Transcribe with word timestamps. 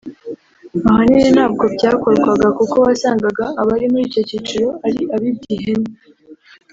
ahanini 0.89 1.29
ntabwo 1.35 1.63
byakorwaga 1.75 2.47
kuko 2.57 2.75
wasangaga 2.85 3.45
abari 3.61 3.85
muri 3.91 4.03
icyo 4.09 4.21
cyiciro 4.27 4.67
ari 4.87 5.01
abibye 5.15 5.49
ihene 5.55 5.89